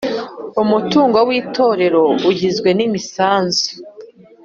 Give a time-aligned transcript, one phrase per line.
[0.61, 3.67] Umutungo w Itorero ugizwe n imisanzu